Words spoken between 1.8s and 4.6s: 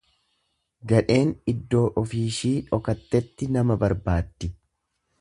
ofiishii dhokattetti nama barbaaddi.